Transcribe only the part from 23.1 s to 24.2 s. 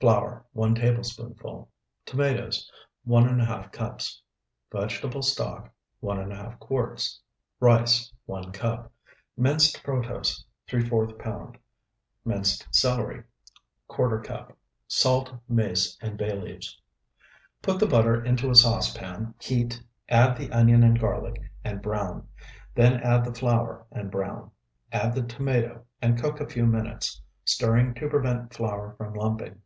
the flour and